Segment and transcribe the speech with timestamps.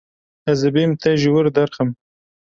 [0.51, 1.89] Ez ê bêm te ji wir derxim.